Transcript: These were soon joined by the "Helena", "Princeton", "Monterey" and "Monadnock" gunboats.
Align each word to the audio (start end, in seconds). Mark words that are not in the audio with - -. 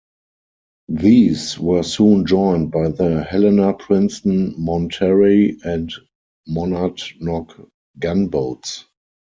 These 0.89 1.59
were 1.59 1.83
soon 1.83 2.25
joined 2.25 2.71
by 2.71 2.89
the 2.89 3.21
"Helena", 3.21 3.73
"Princeton", 3.75 4.55
"Monterey" 4.57 5.55
and 5.63 5.93
"Monadnock" 6.47 7.69
gunboats. 7.99 8.85